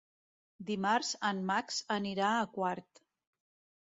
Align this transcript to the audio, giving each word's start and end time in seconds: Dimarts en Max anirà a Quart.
Dimarts 0.69 1.11
en 1.29 1.43
Max 1.51 1.79
anirà 1.99 2.31
a 2.39 2.51
Quart. 2.57 3.03